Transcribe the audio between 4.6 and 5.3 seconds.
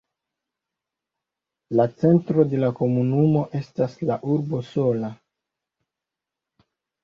Sola.